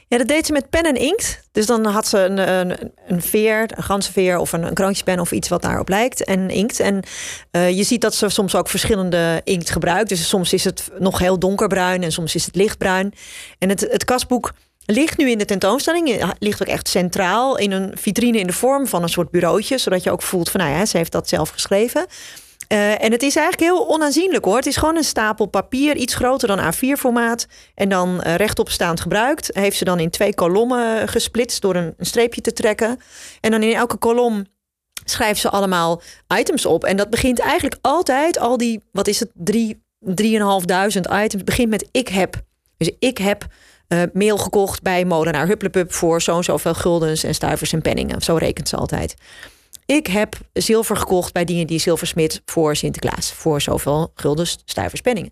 Ja, 0.08 0.18
dat 0.18 0.28
deed 0.28 0.46
ze 0.46 0.52
met 0.52 0.70
pen 0.70 0.82
en 0.82 0.94
inkt. 0.94 1.48
Dus 1.52 1.66
dan 1.66 1.84
had 1.84 2.06
ze 2.06 2.18
een, 2.18 2.38
een, 2.38 2.92
een 3.06 3.22
veer, 3.22 3.70
een 3.74 3.82
ganzenveer 3.82 4.38
of 4.38 4.52
een, 4.52 4.62
een 4.62 4.74
kroontjespen 4.74 5.20
of 5.20 5.32
iets 5.32 5.48
wat 5.48 5.62
daarop 5.62 5.88
lijkt 5.88 6.24
en 6.24 6.50
inkt. 6.50 6.80
En 6.80 7.02
eh, 7.50 7.76
je 7.76 7.82
ziet 7.82 8.00
dat 8.00 8.14
ze 8.14 8.28
soms 8.28 8.54
ook 8.54 8.68
verschillende 8.68 9.40
inkt 9.44 9.70
gebruikt. 9.70 10.08
Dus 10.08 10.28
soms 10.28 10.52
is 10.52 10.64
het 10.64 10.90
nog 10.98 11.18
heel 11.18 11.38
donkerbruin 11.38 12.02
en 12.02 12.12
soms 12.12 12.34
is 12.34 12.46
het 12.46 12.56
lichtbruin. 12.56 13.14
En 13.58 13.68
het, 13.68 13.80
het 13.80 14.04
kastboek 14.04 14.52
ligt 14.86 15.18
nu 15.18 15.30
in 15.30 15.38
de 15.38 15.44
tentoonstelling. 15.44 16.34
Ligt 16.38 16.62
ook 16.62 16.68
echt 16.68 16.88
centraal 16.88 17.56
in 17.56 17.72
een 17.72 17.92
vitrine 17.94 18.38
in 18.38 18.46
de 18.46 18.52
vorm 18.52 18.86
van 18.86 19.02
een 19.02 19.08
soort 19.08 19.30
bureautje. 19.30 19.78
Zodat 19.78 20.02
je 20.02 20.10
ook 20.10 20.22
voelt 20.22 20.50
van, 20.50 20.60
nou 20.60 20.72
ja, 20.72 20.86
ze 20.86 20.96
heeft 20.96 21.12
dat 21.12 21.28
zelf 21.28 21.48
geschreven. 21.48 22.06
Eh, 22.68 23.04
en 23.04 23.12
het 23.12 23.22
is 23.22 23.36
eigenlijk 23.36 23.70
heel 23.70 23.88
onaanzienlijk 23.88 24.44
hoor. 24.44 24.56
Het 24.56 24.66
is 24.66 24.76
gewoon 24.76 24.96
een 24.96 25.04
stapel 25.04 25.46
papier, 25.46 25.96
iets 25.96 26.14
groter 26.14 26.48
dan 26.48 26.74
A4-formaat. 26.74 27.46
En 27.74 27.88
dan 27.88 28.22
eh, 28.22 28.34
rechtop 28.34 28.70
staand 28.70 29.00
gebruikt. 29.00 29.50
Heeft 29.52 29.76
ze 29.76 29.84
dan 29.84 30.00
in 30.00 30.10
twee 30.10 30.34
kolommen 30.34 31.08
gesplitst 31.08 31.62
door 31.62 31.74
een, 31.74 31.94
een 31.96 32.06
streepje 32.06 32.40
te 32.40 32.52
trekken. 32.52 32.98
En 33.40 33.50
dan 33.50 33.62
in 33.62 33.74
elke 33.74 33.96
kolom 33.96 34.44
schrijft 35.04 35.40
ze 35.40 35.50
allemaal 35.50 36.02
items 36.38 36.66
op. 36.66 36.84
En 36.84 36.96
dat 36.96 37.10
begint 37.10 37.38
eigenlijk 37.38 37.78
altijd, 37.80 38.38
al 38.38 38.56
die, 38.56 38.80
wat 38.92 39.06
is 39.06 39.20
het, 39.20 39.30
drie, 39.34 39.82
drieënhalfduizend 39.98 41.08
items, 41.12 41.44
begint 41.44 41.70
met 41.70 41.88
ik 41.90 42.08
heb. 42.08 42.42
Dus 42.76 42.90
ik 42.98 43.18
heb 43.18 43.46
eh, 44.00 44.02
meel 44.12 44.38
gekocht 44.38 44.82
bij 44.82 45.04
molenaar 45.04 45.46
Hupplepup 45.46 45.92
voor 45.92 46.22
zo 46.22 46.36
en 46.36 46.44
zoveel 46.44 46.74
guldens 46.74 47.24
en 47.24 47.34
stuivers 47.34 47.72
en 47.72 47.82
penningen. 47.82 48.22
Zo 48.22 48.36
rekent 48.36 48.68
ze 48.68 48.76
altijd. 48.76 49.14
Ik 49.86 50.06
heb 50.06 50.36
zilver 50.52 50.96
gekocht 50.96 51.32
bij 51.32 51.44
die 51.44 51.60
en 51.60 51.66
die 51.66 51.78
zilversmid 51.78 52.42
voor 52.44 52.76
Sinterklaas. 52.76 53.32
Voor 53.32 53.60
zoveel 53.60 54.10
guldens, 54.14 54.58
stuivers, 54.64 55.00
penningen. 55.00 55.30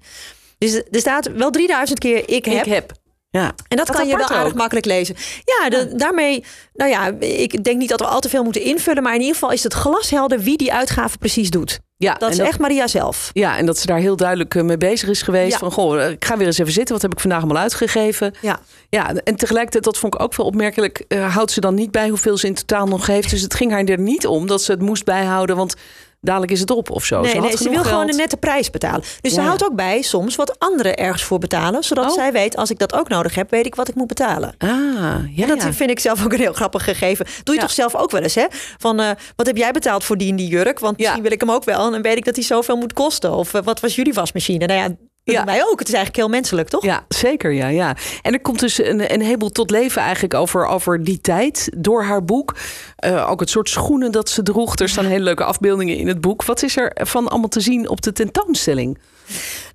Dus 0.58 0.74
er 0.74 1.00
staat 1.00 1.30
wel 1.32 1.50
3000 1.50 1.98
keer 1.98 2.28
ik 2.28 2.44
heb. 2.44 2.66
Ik 2.66 2.72
heb. 2.72 2.92
Ja. 3.30 3.52
En 3.68 3.76
dat 3.76 3.90
kan 3.90 4.06
je 4.08 4.16
wel 4.16 4.28
aardig 4.28 4.52
ook. 4.52 4.58
makkelijk 4.58 4.86
lezen. 4.86 5.16
Ja, 5.44 5.68
de- 5.68 5.94
daarmee, 5.96 6.44
nou 6.74 6.90
ja, 6.90 7.06
ik 7.20 7.64
denk 7.64 7.78
niet 7.78 7.88
dat 7.88 8.00
we 8.00 8.06
al 8.06 8.20
te 8.20 8.28
veel 8.28 8.42
moeten 8.44 8.62
invullen. 8.62 9.02
Maar 9.02 9.14
in 9.14 9.20
ieder 9.20 9.34
geval 9.34 9.52
is 9.52 9.62
het 9.62 9.72
glashelder 9.72 10.40
wie 10.40 10.56
die 10.56 10.72
uitgave 10.72 11.18
precies 11.18 11.50
doet. 11.50 11.80
Ja, 12.02 12.14
Dat 12.14 12.30
is 12.30 12.38
echt 12.38 12.58
Maria 12.58 12.86
zelf. 12.86 13.30
Ja, 13.32 13.56
en 13.56 13.66
dat 13.66 13.78
ze 13.78 13.86
daar 13.86 13.98
heel 13.98 14.16
duidelijk 14.16 14.54
eh, 14.54 14.62
mee 14.62 14.76
bezig 14.76 15.08
is 15.08 15.22
geweest. 15.22 15.52
Ja. 15.52 15.58
Van, 15.58 15.72
goh, 15.72 16.04
eh, 16.04 16.10
ik 16.10 16.24
ga 16.24 16.36
weer 16.36 16.46
eens 16.46 16.58
even 16.58 16.72
zitten. 16.72 16.92
Wat 16.94 17.02
heb 17.02 17.12
ik 17.12 17.20
vandaag 17.20 17.42
allemaal 17.42 17.62
uitgegeven? 17.62 18.34
Ja. 18.40 18.60
Ja, 18.88 19.14
en 19.14 19.36
tegelijkertijd, 19.36 19.84
dat 19.84 19.98
vond 19.98 20.14
ik 20.14 20.20
ook 20.22 20.34
wel 20.36 20.46
opmerkelijk... 20.46 21.04
eh, 21.08 21.34
houdt 21.34 21.50
ze 21.50 21.60
dan 21.60 21.74
niet 21.74 21.90
bij 21.90 22.08
hoeveel 22.08 22.36
ze 22.36 22.46
in 22.46 22.54
totaal 22.54 22.86
nog 22.86 23.06
heeft. 23.06 23.30
Dus 23.30 23.40
het 23.40 23.54
ging 23.54 23.70
haar 23.70 23.84
er 23.84 23.98
niet 23.98 24.26
om 24.26 24.46
dat 24.46 24.62
ze 24.62 24.70
het 24.70 24.80
moest 24.80 25.04
bijhouden... 25.04 25.56
want 25.56 25.74
dadelijk 26.22 26.52
is 26.52 26.60
het 26.60 26.70
op 26.70 26.90
of 26.90 27.04
zo. 27.04 27.20
Nee, 27.20 27.30
ze, 27.30 27.38
nee, 27.40 27.56
ze 27.56 27.70
wil 27.70 27.82
gewoon 27.84 28.08
een 28.08 28.16
nette 28.16 28.36
prijs 28.36 28.70
betalen. 28.70 29.02
Dus 29.20 29.32
ze 29.34 29.40
houdt 29.40 29.64
ook 29.64 29.74
bij 29.74 30.02
soms 30.02 30.36
wat 30.36 30.58
anderen 30.58 30.96
ergens 30.96 31.22
voor 31.22 31.38
betalen. 31.38 31.82
Zodat 31.82 32.04
Oh. 32.04 32.12
zij 32.14 32.32
weet, 32.32 32.56
als 32.56 32.70
ik 32.70 32.78
dat 32.78 32.94
ook 32.94 33.08
nodig 33.08 33.34
heb, 33.34 33.50
weet 33.50 33.66
ik 33.66 33.74
wat 33.74 33.88
ik 33.88 33.94
moet 33.94 34.06
betalen. 34.06 34.54
Ah, 34.58 34.68
ja, 34.70 35.42
En 35.42 35.48
dat 35.48 35.62
ja. 35.62 35.72
vind 35.72 35.90
ik 35.90 35.98
zelf 35.98 36.24
ook 36.24 36.32
een 36.32 36.38
heel 36.40 36.52
grappig 36.52 36.84
gegeven. 36.84 37.26
Doe 37.42 37.54
je 37.54 37.60
Ja. 37.60 37.66
toch 37.66 37.74
zelf 37.76 37.94
ook 37.94 38.10
wel 38.10 38.20
eens, 38.22 38.34
hè? 38.34 38.46
Van, 38.78 39.00
eh, 39.00 39.10
wat 39.36 39.46
heb 39.46 39.56
jij 39.56 39.72
betaald 39.72 40.04
voor 40.04 40.16
die 40.18 40.30
en 40.30 40.36
die 40.36 40.48
jurk? 40.48 40.78
Want 40.78 40.98
misschien 40.98 41.22
wil 41.22 41.32
ik 41.32 41.40
hem 41.40 41.50
ook 41.50 41.64
wel. 41.64 41.86
En 41.86 41.92
dan 41.92 42.02
weet 42.02 42.16
ik 42.16 42.24
dat 42.24 42.34
hij 42.34 42.44
zoveel 42.44 42.76
moet 42.76 42.92
kosten. 42.92 43.32
Of 43.32 43.54
eh, 43.54 43.62
wat 43.64 43.80
was 43.80 43.94
jullie 43.94 44.12
wasmachine? 44.12 44.66
Nou 44.66 44.78
ja, 44.80 44.88
Ja. 45.24 45.44
wij 45.44 45.64
ook. 45.64 45.78
Het 45.78 45.88
is 45.88 45.94
eigenlijk 45.94 46.16
heel 46.16 46.34
menselijk, 46.34 46.68
toch? 46.68 46.84
Ja, 46.84 47.04
zeker. 47.08 47.52
Ja, 47.52 47.66
ja. 47.68 47.96
En 48.22 48.32
er 48.32 48.40
komt 48.40 48.60
dus 48.60 48.78
een, 48.78 49.12
een 49.12 49.20
heleboel 49.20 49.50
tot 49.50 49.70
leven 49.70 50.02
eigenlijk 50.02 50.34
over, 50.34 50.66
over 50.66 51.04
die 51.04 51.20
tijd 51.20 51.70
door 51.76 52.02
haar 52.04 52.24
boek. 52.24 52.56
Eh, 52.96 53.30
ook 53.30 53.40
het 53.40 53.50
soort 53.50 53.68
schoenen 53.68 54.12
dat 54.12 54.28
ze 54.28 54.42
droeg. 54.42 54.78
Er 54.78 54.88
staan 54.88 55.04
hele 55.04 55.24
leuke 55.24 55.44
afbeeldingen 55.44 55.96
in 55.96 56.08
het 56.08 56.20
boek. 56.20 56.44
Wat 56.44 56.62
is 56.62 56.76
er 56.76 56.92
van 56.94 57.28
allemaal 57.28 57.48
te 57.48 57.60
zien 57.60 57.88
op 57.88 58.02
de 58.02 58.12
tentoonstelling? 58.12 58.98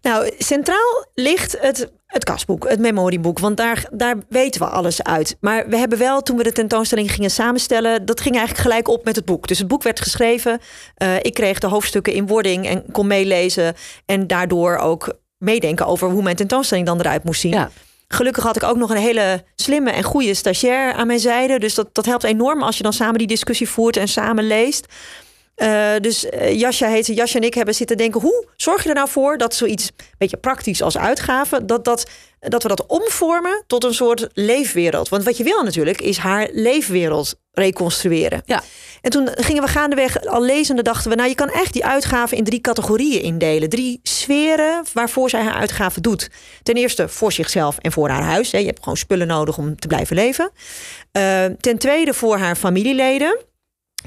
Nou, 0.01 0.32
centraal 0.38 1.06
ligt 1.13 1.58
het, 1.60 1.92
het 2.06 2.24
kasboek, 2.24 2.70
het 2.70 2.80
memorieboek. 2.80 3.39
Want 3.39 3.58
daar, 3.58 3.86
daar 3.92 4.16
weten 4.30 4.62
we 4.62 4.68
alles 4.68 5.04
uit. 5.04 5.38
Maar 5.39 5.70
we 5.70 5.77
hebben 5.77 5.98
wel, 5.98 6.22
toen 6.22 6.38
we 6.38 6.44
de 6.44 6.51
tentoonstelling 6.51 7.12
gingen 7.12 7.32
samenstellen... 7.32 8.06
dat 8.06 8.22
ging 8.22 8.36
eigenlijk 8.36 8.68
gelijk 8.68 8.88
op 8.88 9.06
met 9.06 9.16
het 9.16 9.25
boek. 9.25 9.48
Dus 9.48 9.58
het 9.58 9.68
boek 9.68 9.84
werd 9.84 10.00
geschreven. 10.00 10.60
Eh, 10.96 11.16
ik 11.16 11.34
kreeg 11.34 11.60
de 11.60 11.68
hoofdstukken 11.68 12.13
in 12.13 12.27
wording 12.27 12.68
en 12.68 12.92
kon 12.92 13.08
meelezen. 13.08 13.75
En 14.06 14.27
daardoor 14.27 14.77
ook 14.77 15.16
meedenken 15.38 15.86
over 15.86 16.10
hoe 16.10 16.24
mijn 16.24 16.36
tentoonstelling 16.36 16.88
dan 16.88 17.00
eruit 17.00 17.24
moest 17.24 17.41
zien. 17.41 17.51
Ja. 17.51 17.70
Gelukkig 18.08 18.44
had 18.44 18.56
ik 18.56 18.63
ook 18.63 18.77
nog 18.77 18.89
een 18.89 18.98
hele 18.98 19.44
slimme 19.56 19.91
en 19.91 20.03
goede 20.03 20.34
stagiair 20.34 20.94
aan 20.94 21.08
mijn 21.08 21.20
zijde. 21.20 21.60
Dus 21.60 21.75
dat, 21.75 21.89
dat 21.91 22.06
helpt 22.06 22.24
enorm 22.24 22.63
als 22.63 22.77
je 22.77 22.84
dan 22.84 22.94
samen 22.94 23.17
die 23.17 23.27
discussie 23.27 23.70
voert 23.70 23.98
en 23.98 24.08
samen 24.08 24.48
leest. 24.48 24.86
Eh, 25.58 25.94
dus 26.02 26.30
eh, 26.30 26.60
Jasja 26.60 26.88
heet 26.90 27.06
ze. 27.06 27.14
Jasja 27.14 27.40
en 27.40 27.46
ik 27.46 27.54
hebben 27.54 27.76
zitten 27.76 27.98
denken... 27.98 28.22
hoe 28.22 28.46
zorg 28.56 28.84
je 28.84 28.90
er 28.90 28.96
nou 28.96 29.10
voor 29.10 29.38
dat 29.38 29.56
zoiets 29.56 29.88
een 29.98 30.06
beetje 30.18 30.38
praktisch 30.38 30.82
als 30.82 30.98
uitgave... 30.98 31.66
dat, 31.66 31.86
dat, 31.86 32.10
dat 32.40 32.64
we 32.64 32.68
dat 32.70 32.86
omvormen 32.86 33.64
tot 33.68 33.84
een 33.84 33.94
soort 33.94 34.28
leefwereld. 34.34 35.10
Want 35.10 35.24
wat 35.24 35.38
je 35.38 35.44
wil 35.44 35.64
natuurlijk 35.64 36.02
is 36.02 36.18
haar 36.18 36.50
leefwereld 36.52 37.36
reconstrueren. 37.52 38.42
Ja. 38.46 38.64
En 39.02 39.12
toen 39.12 39.30
gingen 39.34 39.64
we 39.64 39.70
gaandeweg 39.70 40.26
al 40.26 40.44
lezende 40.44 40.82
dachten 40.82 41.10
we... 41.10 41.16
nou, 41.16 41.30
je 41.30 41.36
kan 41.36 41.50
echt 41.50 41.74
die 41.74 41.86
uitgave 41.86 42.36
in 42.36 42.44
drie 42.44 42.62
categorieën 42.62 43.22
indelen. 43.22 43.70
Drie 43.70 44.00
sferen 44.04 44.84
waarvoor 44.94 45.30
zij 45.30 45.42
haar 45.42 45.56
uitgave 45.56 46.02
doet. 46.02 46.30
Ten 46.64 46.76
eerste 46.76 47.08
voor 47.08 47.32
zichzelf 47.32 47.78
en 47.78 47.92
voor 47.92 48.10
haar 48.10 48.24
huis. 48.24 48.52
hè. 48.52 48.58
Je 48.58 48.66
hebt 48.66 48.84
gewoon 48.84 48.98
spullen 48.98 49.28
nodig 49.28 49.58
om 49.58 49.80
te 49.80 49.88
blijven 49.88 50.16
leven. 50.16 50.52
Eh, 51.12 51.46
ten 51.60 51.78
tweede 51.78 52.14
voor 52.14 52.38
haar 52.38 52.56
familieleden. 52.56 53.46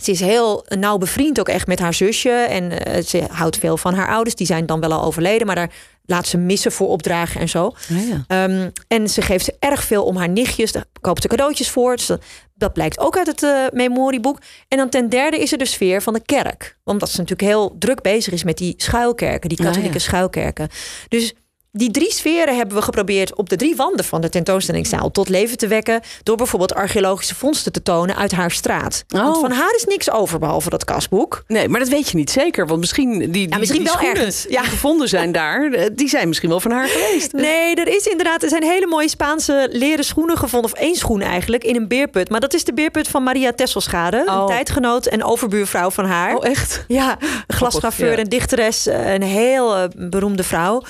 Ze 0.02 0.11
is 0.11 0.20
heel 0.20 0.64
nauw 0.68 0.99
bevriend 0.99 1.40
ook 1.40 1.49
echt 1.49 1.66
met 1.66 1.78
haar 1.78 1.94
zusje. 1.94 2.30
En 2.30 2.85
eh, 2.85 3.02
ze 3.04 3.23
houdt 3.30 3.56
veel 3.59 3.76
van 3.76 3.94
haar 3.94 4.09
ouders. 4.09 4.35
Die 4.35 4.47
zijn 4.47 4.66
dan 4.66 4.80
wel 4.80 4.92
al 4.92 5.02
overleden. 5.02 5.47
Maar 5.47 5.56
daar 5.56 5.70
laat 6.04 6.26
ze 6.26 6.37
missen 6.38 6.73
voor 6.73 6.88
opdragen 6.88 7.40
en 7.40 7.49
zo. 7.49 7.73
ja. 7.88 8.25
Ehm, 8.26 8.70
en 8.88 9.09
ze 9.09 9.23
geeft 9.23 9.59
erg 9.59 9.85
veel 9.85 10.04
om 10.04 10.16
haar 10.16 10.28
nichtjes. 10.28 10.73
Daar 10.73 10.85
koopt 11.00 11.23
ze 11.23 11.28
cadeautjes 11.28 11.70
voor. 11.70 11.97
Dus 11.97 12.06
dat, 12.06 12.23
dat 12.54 12.73
blijkt 12.73 12.99
ook 12.99 13.16
uit 13.16 13.26
het 13.26 13.42
eh, 13.42 13.50
memorieboek. 13.73 14.38
En 14.68 14.78
dan 14.78 14.88
ten 14.88 15.09
derde 15.09 15.38
is 15.38 15.52
er 15.52 15.59
de 15.59 15.66
sfeer 15.66 16.02
van 16.02 16.12
de 16.12 16.23
kerk. 16.25 16.76
Omdat 16.85 17.09
ze 17.11 17.16
natuurlijk 17.20 17.49
heel 17.49 17.76
druk 17.78 18.00
bezig 18.02 18.32
is 18.32 18.44
met 18.44 18.56
die 18.59 18.75
schuilkerken. 18.76 19.49
Die 19.49 19.59
Ja, 19.59 19.64
katholieke 19.64 19.94
ja. 19.99 20.00
schuilkerken. 20.04 20.68
Dus 21.09 21.35
die 21.72 21.90
drie 21.90 22.12
sferen 22.12 22.56
hebben 22.56 22.76
we 22.76 22.82
geprobeerd 22.82 23.34
op 23.34 23.48
de 23.48 23.56
drie 23.56 23.76
wanden 23.76 24.04
van 24.04 24.20
de 24.20 24.28
tentoonstellingszaal 24.28 25.10
tot 25.10 25.28
leven 25.28 25.56
te 25.58 25.66
wekken. 25.66 26.00
Door 26.22 26.36
bijvoorbeeld 26.36 26.74
archeologische 26.74 27.34
vondsten 27.34 27.72
te 27.72 27.82
tonen 27.82 28.16
uit 28.16 28.32
haar 28.32 28.50
straat. 28.50 29.04
Want 29.08 29.36
Oh. 29.36 29.40
van 29.40 29.50
haar 29.50 29.74
is 29.76 29.84
niks 29.84 30.10
over 30.10 30.38
behalve 30.38 30.70
dat 30.70 30.84
kasboek. 30.84 31.44
Nee, 31.46 31.68
maar 31.68 31.80
dat 31.80 31.88
weet 31.88 32.08
je 32.08 32.16
niet 32.16 32.30
zeker. 32.30 32.66
Want 32.66 32.80
misschien 32.80 33.18
die, 33.18 33.30
die, 33.30 33.58
misschien 33.58 33.80
die 33.80 33.88
wel 33.88 33.96
schoenen 33.96 34.16
ergens. 34.16 34.46
Ja. 34.48 34.60
die 34.60 34.70
gevonden 34.70 35.08
zijn 35.08 35.32
daar... 35.32 35.70
eh, 35.72 35.86
die 35.92 36.08
zijn 36.08 36.28
misschien 36.28 36.48
wel 36.48 36.60
van 36.60 36.70
haar 36.70 36.88
geweest. 36.88 37.32
Nee, 37.32 37.74
er 37.74 37.88
is 37.88 38.06
inderdaad. 38.06 38.42
Er 38.42 38.48
zijn 38.48 38.62
hele 38.62 38.86
mooie 38.86 39.08
Spaanse 39.08 39.68
leren 39.72 40.04
schoenen 40.04 40.36
gevonden. 40.36 40.72
Of 40.72 40.78
één 40.78 40.96
schoen 40.96 41.20
eigenlijk. 41.20 41.64
In 41.64 41.76
een 41.76 41.88
beerput. 41.88 42.30
Maar 42.30 42.40
dat 42.40 42.54
is 42.54 42.64
de 42.64 42.72
beerput 42.74 43.08
van 43.08 43.22
Maria 43.22 43.52
Tesselschade. 43.52 44.24
Oh. 44.26 44.40
Een 44.40 44.46
tijdgenoot 44.46 45.06
en 45.06 45.24
overbuurvrouw 45.24 45.90
van 45.90 46.04
haar. 46.04 46.36
Oh, 46.36 46.46
echt? 46.46 46.84
Ja, 46.88 47.18
glasgraveur 47.46 48.10
ja. 48.10 48.16
en 48.16 48.28
dichteres. 48.28 48.86
Een 48.86 49.22
heel 49.22 49.76
eh, 49.76 49.84
beroemde 49.96 50.42
vrouw. 50.42 50.82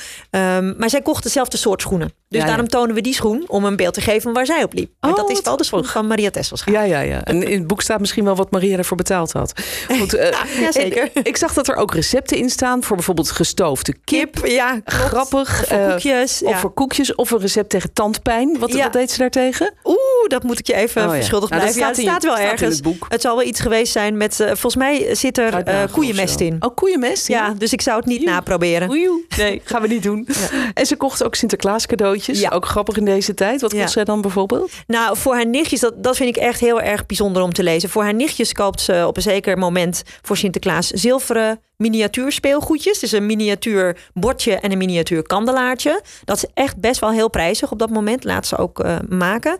Ehm, 0.70 0.78
maar 0.80 0.90
zij 0.90 1.02
kocht 1.02 1.22
dezelfde 1.22 1.56
soort 1.56 1.80
schoenen. 1.80 2.12
Dus 2.28 2.40
Ja, 2.40 2.46
daarom 2.46 2.64
ja. 2.64 2.70
tonen 2.78 2.94
we 2.94 3.00
die 3.00 3.14
schoen 3.14 3.44
om 3.46 3.64
een 3.64 3.76
beeld 3.76 3.94
te 3.94 4.00
geven 4.00 4.32
waar 4.32 4.46
zij 4.46 4.62
op 4.62 4.72
liep. 4.72 4.90
Oh, 5.00 5.16
dat 5.16 5.30
is 5.30 5.40
wel 5.42 5.56
de 5.56 5.64
schoen 5.64 5.84
van 5.84 6.06
Maria 6.06 6.30
Tesselschade. 6.30 6.76
Ja, 6.76 6.82
ja, 6.82 7.00
ja. 7.00 7.24
En 7.24 7.42
in 7.42 7.58
het 7.58 7.66
boek 7.66 7.82
staat 7.82 8.00
misschien 8.00 8.24
wel 8.24 8.36
wat 8.36 8.50
Maria 8.50 8.76
ervoor 8.76 8.96
betaald 8.96 9.32
had. 9.32 9.52
Goed, 9.98 10.14
eh, 10.14 10.30
ja, 10.62 10.72
zeker. 10.72 11.10
en 11.14 11.24
Ik 11.24 11.36
zag 11.36 11.52
dat 11.54 11.68
er 11.68 11.74
ook 11.76 11.94
recepten 11.94 12.36
in 12.36 12.50
staan 12.50 12.82
voor 12.82 12.96
bijvoorbeeld 12.96 13.30
gestoofde 13.30 13.94
kip. 14.04 14.34
Kip, 14.34 14.46
ja, 14.46 14.70
klopt. 14.70 14.92
Grappig. 14.92 15.60
Of 15.62 15.66
voor 15.68 15.76
eh, 15.78 15.88
koekjes. 15.90 16.42
Of 16.42 16.50
ja. 16.50 16.58
voor 16.58 16.72
koekjes. 16.74 17.14
Of 17.14 17.30
een 17.30 17.38
recept 17.38 17.70
tegen 17.70 17.92
tandpijn. 17.92 18.58
Wat, 18.58 18.72
Ja. 18.72 18.82
wat 18.82 18.92
deed 18.92 19.10
ze 19.10 19.18
daartegen? 19.18 19.74
Oeh, 19.84 19.96
dat 20.28 20.42
moet 20.42 20.58
ik 20.58 20.66
je 20.66 20.74
even 20.74 21.02
Oh 21.02 21.08
ja. 21.08 21.14
verschuldigd 21.14 21.52
Nou, 21.52 21.64
dat 21.64 21.74
blijven. 21.74 21.80
Ja, 21.80 21.94
staat 21.94 21.96
het 21.96 22.04
in- 22.04 22.10
staat 22.10 22.22
wel 22.22 22.32
staat 22.32 22.44
in 22.46 22.50
ergens. 22.66 22.74
het 22.74 22.98
boek. 22.98 23.06
Het 23.08 23.20
zal 23.20 23.36
wel 23.36 23.46
iets 23.46 23.60
geweest 23.60 23.92
zijn 23.92 24.16
met... 24.16 24.40
eh, 24.40 24.46
volgens 24.46 24.76
mij 24.76 25.14
zit 25.14 25.38
er 25.38 25.54
eh, 25.54 25.82
koeienmest 25.92 26.40
in. 26.40 26.56
Oh, 26.60 26.74
koeienmest? 26.74 27.28
Ja, 27.28 27.54
dus 27.58 27.72
ik 27.72 27.80
zou 27.80 27.96
het 27.96 28.06
niet 28.06 28.24
naproberen. 28.24 28.88
Nee, 29.36 29.60
gaan 29.64 29.82
we 29.82 29.88
niet 29.88 30.02
doen. 30.02 30.28
En 30.74 30.86
ze 30.86 30.96
kocht 30.96 31.24
ook 31.24 31.34
Sinterklaas 31.34 31.86
cadeautjes. 31.86 32.40
Ja. 32.40 32.48
Ook 32.50 32.66
grappig 32.66 32.96
in 32.96 33.04
deze 33.04 33.34
tijd. 33.34 33.60
Wat 33.60 33.72
Ja. 33.72 33.80
kost 33.80 33.92
zij 33.92 34.04
dan 34.04 34.20
bijvoorbeeld? 34.20 34.70
Nou, 34.86 35.16
voor 35.16 35.34
haar 35.34 35.46
nichtjes, 35.46 35.80
dat, 35.80 36.02
dat 36.02 36.16
vind 36.16 36.36
ik 36.36 36.42
echt 36.42 36.60
heel 36.60 36.80
erg 36.80 37.06
bijzonder 37.06 37.42
om 37.42 37.52
te 37.52 37.62
lezen. 37.62 37.88
Voor 37.88 38.02
haar 38.02 38.14
nichtjes 38.14 38.52
koopt 38.52 38.80
ze 38.80 39.04
op 39.06 39.16
een 39.16 39.22
zeker 39.22 39.58
moment 39.58 40.02
voor 40.22 40.36
Sinterklaas 40.36 40.86
zilveren 40.86 41.60
miniatuur 41.76 42.32
speelgoedjes. 42.32 42.98
Dus 42.98 43.12
een 43.12 43.26
miniatuur 43.26 43.96
bordje 44.14 44.54
en 44.54 44.72
een 44.72 44.78
miniatuur 44.78 45.22
kandelaartje. 45.22 46.02
Dat 46.24 46.36
is 46.36 46.44
echt 46.54 46.76
best 46.76 47.00
wel 47.00 47.10
heel 47.10 47.30
prijzig 47.30 47.70
op 47.72 47.78
dat 47.78 47.90
moment. 47.90 48.24
Laat 48.24 48.46
ze 48.46 48.56
ook 48.56 48.80
eh, 48.80 48.96
maken. 49.08 49.56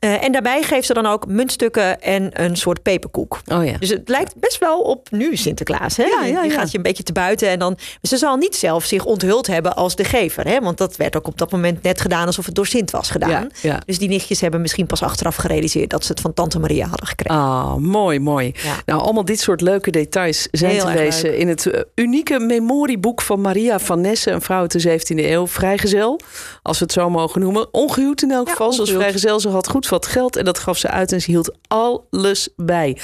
Eh, 0.00 0.24
en 0.24 0.32
daarbij 0.32 0.62
geeft 0.62 0.86
ze 0.86 0.94
dan 0.94 1.06
ook 1.06 1.26
muntstukken 1.26 2.02
en 2.02 2.42
een 2.42 2.56
soort 2.56 2.82
peperkoek. 2.82 3.40
Oh 3.46 3.64
ja. 3.64 3.78
Dus 3.78 3.88
het 3.88 4.08
lijkt 4.08 4.34
best 4.36 4.58
wel 4.58 4.80
op 4.80 5.10
nu 5.10 5.36
Sinterklaas. 5.36 5.96
Hè? 5.96 6.04
Ja, 6.04 6.42
je 6.42 6.50
gaat 6.50 6.70
je 6.70 6.76
een 6.76 6.82
beetje 6.82 7.02
te 7.02 7.12
buiten. 7.12 7.48
En 7.48 7.58
dan, 7.58 7.78
ze 8.02 8.16
zal 8.16 8.36
niet 8.36 8.56
zelf 8.56 8.84
zich 8.84 9.04
onthuld 9.04 9.46
hebben 9.46 9.76
als 9.76 9.96
de 9.96 10.04
gever. 10.04 10.46
Hè? 10.48 10.60
Want 10.60 10.78
dat 10.78 10.96
werd 10.96 11.16
ook 11.16 11.26
op 11.26 11.38
dat 11.38 11.50
moment 11.50 11.82
net 11.82 12.00
gedaan 12.00 12.26
alsof 12.26 12.46
het 12.46 12.54
door 12.54 12.66
Sint 12.66 12.90
was 12.90 13.10
gedaan. 13.10 13.48
Dus 13.84 13.98
die 13.98 14.08
nichtjes 14.08 14.40
hebben 14.40 14.60
misschien 14.60 14.86
pas 14.86 15.02
achteraf 15.02 15.36
gerealiseerd 15.36 15.90
dat 15.90 16.04
ze 16.04 16.12
het 16.12 16.20
van 16.20 16.34
Tante 16.34 16.58
Maria 16.58 16.86
hadden 16.86 17.06
gekregen. 17.06 17.40
Ah, 17.40 17.74
mooi, 17.74 18.18
mooi. 18.18 18.54
Nou, 18.86 19.00
allemaal 19.00 19.24
dit 19.24 19.40
soort 19.40 19.60
leuke 19.60 19.90
details 19.90 20.48
zijn 20.50 20.72
Heel 20.72 20.84
te 20.84 20.92
lezen 20.92 21.30
leuk. 21.30 21.38
in 21.38 21.48
het 21.48 21.66
eh, 21.66 21.80
unieke 21.94 22.38
memorieboek 22.38 23.22
van 23.22 23.40
Maria 23.40 23.78
van 23.78 24.00
Nessen, 24.00 24.32
een 24.32 24.40
vrouw 24.40 24.60
uit 24.60 24.82
de 24.82 24.98
17e 25.00 25.24
eeuw, 25.24 25.46
vrijgezel, 25.46 26.20
als 26.62 26.78
we 26.78 26.84
het 26.84 26.92
zo 26.92 27.10
mogen 27.10 27.40
noemen. 27.40 27.74
Ongehuwd 27.74 28.22
in 28.22 28.30
elk 28.30 28.50
geval, 28.50 28.72
zoals 28.72 28.90
vrijgezel. 28.90 29.40
Ze 29.40 29.48
had 29.48 29.68
goed 29.68 29.88
wat 29.90 30.06
geld 30.06 30.36
en 30.36 30.44
dat 30.44 30.58
gaf 30.58 30.76
ze 30.78 30.88
uit 30.88 31.12
en 31.12 31.20
ze 31.20 31.30
hield 31.30 31.56
alles 31.68 32.48
bij. 32.56 32.96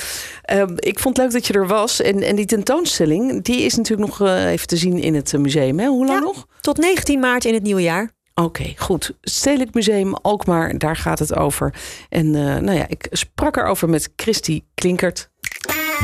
Ehm, 0.43 0.73
ik 0.77 0.99
vond 0.99 1.17
het 1.17 1.27
leuk 1.27 1.35
dat 1.35 1.47
je 1.47 1.53
er 1.53 1.67
was. 1.67 2.01
En, 2.01 2.23
en 2.23 2.37
die 2.37 2.47
tentoonstelling, 2.47 3.45
die 3.45 3.61
is 3.61 3.75
natuurlijk 3.77 4.09
nog 4.09 4.29
eh, 4.29 4.51
even 4.51 4.67
te 4.67 4.77
zien 4.77 4.99
in 4.99 5.15
het 5.15 5.35
eh, 5.35 5.41
museum. 5.41 5.79
Hè? 5.79 5.87
Hoe 5.87 6.07
lang 6.07 6.19
Ja. 6.19 6.25
nog? 6.25 6.47
Tot 6.61 6.77
19 6.79 7.21
maart 7.21 7.45
in 7.45 7.55
het 7.55 7.63
nieuwe 7.63 7.83
jaar. 7.83 8.11
Oké, 8.35 8.73
goed. 8.77 9.13
Stedelijk 9.23 9.75
Museum 9.75 10.15
Alkmaar, 10.15 10.79
daar 10.79 10.97
gaat 10.97 11.19
het 11.19 11.35
over. 11.37 11.75
En 12.09 12.35
eh, 12.35 12.43
nou 12.57 12.73
ja, 12.79 12.85
ik 12.89 13.07
sprak 13.11 13.57
erover 13.57 13.89
met 13.89 14.09
Christy 14.17 14.63
Klinkert. 14.75 15.29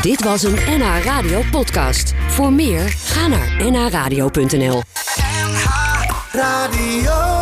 Dit 0.01 0.25
was 0.25 0.43
een 0.43 0.55
NH 0.79 1.05
Radio 1.05 1.41
podcast. 1.51 2.12
Voor 2.29 2.53
meer, 2.53 2.89
ga 2.89 3.27
naar 3.29 3.71
nhradio.nl. 3.71 4.83
Radio. 6.33 7.41